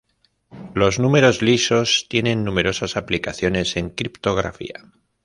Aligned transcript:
Los 0.73 0.97
números 0.97 1.43
lisos 1.43 2.07
tienen 2.09 2.43
numerosas 2.43 2.97
aplicaciones 2.97 3.77
en 3.77 3.91
criptografía. 3.91 4.89